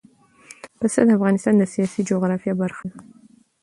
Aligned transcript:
پسه 0.79 0.99
د 1.05 1.09
افغانستان 1.17 1.53
د 1.57 1.63
سیاسي 1.73 2.01
جغرافیه 2.09 2.53
برخه 2.61 2.85
ده. 2.91 2.97